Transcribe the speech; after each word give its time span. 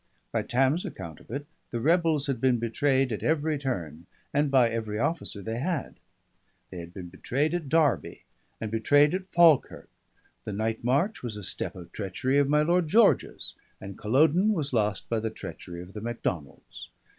By 0.31 0.41
Tam's 0.41 0.83
account 0.83 1.19
of 1.19 1.29
it, 1.29 1.45
the 1.69 1.79
rebels 1.79 2.25
had 2.25 2.41
been 2.41 2.57
betrayed 2.57 3.11
at 3.11 3.21
every 3.21 3.59
turn 3.59 4.07
and 4.33 4.49
by 4.49 4.67
every 4.67 4.97
officer 4.97 5.43
they 5.43 5.59
had; 5.59 5.99
they 6.71 6.79
had 6.79 6.91
been 6.91 7.09
betrayed 7.09 7.53
at 7.53 7.69
Derby, 7.69 8.23
and 8.59 8.71
betrayed 8.71 9.13
at 9.13 9.31
Falkirk; 9.31 9.89
the 10.43 10.53
night 10.53 10.83
march 10.83 11.21
was 11.21 11.37
a 11.37 11.43
step 11.43 11.75
of 11.75 11.91
treachery 11.91 12.39
of 12.39 12.49
my 12.49 12.63
Lord 12.63 12.87
George's; 12.87 13.53
and 13.79 13.95
Culloden 13.95 14.53
was 14.53 14.73
lost 14.73 15.07
by 15.07 15.19
the 15.19 15.29
treachery 15.29 15.83
of 15.83 15.93
the 15.93 16.01
Macdonalds. 16.01 16.89